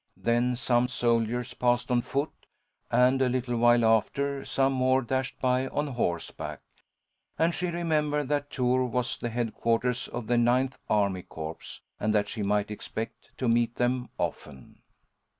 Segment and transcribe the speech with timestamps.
[0.17, 2.31] Then some soldiers passed on foot,
[2.89, 6.61] and a little while after, some more dashed by on horseback,
[7.37, 12.27] and she remembered that Tours was the headquarters of the Ninth Army corps, and that
[12.27, 14.81] she might expect to meet them often.